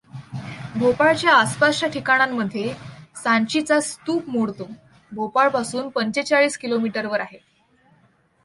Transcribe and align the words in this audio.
भोपाळच्या 0.75 1.33
आसपासच्या 1.33 1.89
ठिकाणांमध्ये 1.89 2.73
सांचीचा 3.23 3.79
स्तूप 3.79 4.29
मोडतो, 4.29 4.67
भोपाळपासून 5.11 5.89
पंचेचाळीस 5.89 6.57
किलोमीटरवर 6.57 7.19
आहे. 7.19 7.37